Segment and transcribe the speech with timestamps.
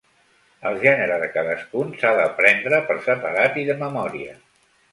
[0.69, 4.35] El gènere de cadascun s'ha d'aprendre per separat i de memòria.